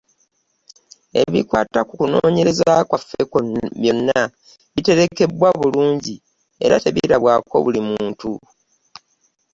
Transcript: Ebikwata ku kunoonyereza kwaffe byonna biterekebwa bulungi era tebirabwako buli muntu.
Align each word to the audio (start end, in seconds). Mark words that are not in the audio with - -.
Ebikwata 1.21 1.79
ku 1.87 1.93
kunoonyereza 1.99 2.71
kwaffe 2.89 3.21
byonna 3.81 4.19
biterekebwa 4.73 5.49
bulungi 5.59 6.15
era 6.65 6.75
tebirabwako 6.83 7.55
buli 7.63 7.81
muntu. 7.89 8.31